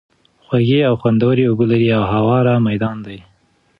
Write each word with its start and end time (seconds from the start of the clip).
خوږې 0.45 0.79
او 0.89 0.93
خوندوَري 1.01 1.43
اوبه 1.47 1.65
لري، 1.71 1.89
او 1.97 2.03
هوار 2.13 2.45
ميدان 2.67 2.97
دی 3.05 3.19